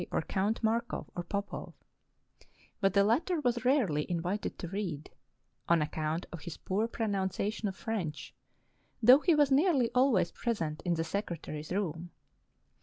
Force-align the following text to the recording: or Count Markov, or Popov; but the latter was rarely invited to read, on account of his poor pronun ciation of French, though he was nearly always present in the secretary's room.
or 0.09 0.23
Count 0.23 0.63
Markov, 0.63 1.11
or 1.15 1.21
Popov; 1.21 1.75
but 2.79 2.95
the 2.95 3.03
latter 3.03 3.39
was 3.39 3.63
rarely 3.63 4.09
invited 4.09 4.57
to 4.57 4.67
read, 4.67 5.11
on 5.69 5.79
account 5.79 6.25
of 6.31 6.41
his 6.41 6.57
poor 6.57 6.87
pronun 6.87 7.29
ciation 7.29 7.65
of 7.65 7.75
French, 7.75 8.33
though 9.03 9.19
he 9.19 9.35
was 9.35 9.51
nearly 9.51 9.91
always 9.93 10.31
present 10.31 10.81
in 10.85 10.95
the 10.95 11.03
secretary's 11.03 11.71
room. 11.71 12.09